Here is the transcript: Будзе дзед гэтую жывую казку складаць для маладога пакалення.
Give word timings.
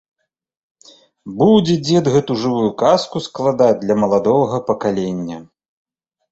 Будзе 1.41 1.75
дзед 1.85 2.05
гэтую 2.15 2.39
жывую 2.45 2.71
казку 2.83 3.17
складаць 3.29 3.79
для 3.85 4.01
маладога 4.07 4.65
пакалення. 4.73 5.37